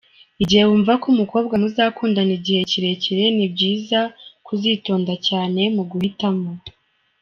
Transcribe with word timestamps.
Igihe 0.43 0.63
wumva 0.69 0.91
ko 1.01 1.05
umukobwa 1.13 1.53
muzakundana 1.61 2.31
igihe 2.39 2.61
kirekire, 2.71 3.23
ni 3.35 3.45
byiza 3.53 3.99
ko 4.45 4.49
uzitonda 4.55 5.13
cyane 5.27 5.61
mu 5.75 5.83
guhitamo. 5.91 6.49